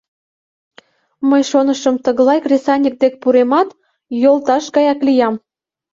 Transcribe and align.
Мый 1.29 1.41
шонышым, 1.51 1.95
тыглай 2.05 2.39
кресаньык 2.45 2.95
дек 3.01 3.13
пуремат, 3.21 3.69
йолташ 4.23 4.65
гаяк 4.75 4.99
лиям. 5.07 5.35